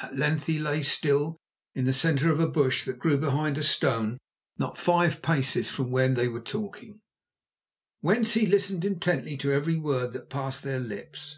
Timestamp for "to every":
9.36-9.76